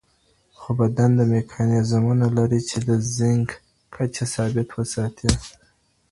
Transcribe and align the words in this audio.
خو 0.57 0.69
بدن 0.79 1.11
میکانیزمونه 1.35 2.27
لري 2.37 2.61
چې 2.69 2.77
د 2.87 2.89
زینک 3.15 3.49
کچه 3.95 4.23
ثابت 4.33 4.69
وساتي. 4.73 5.29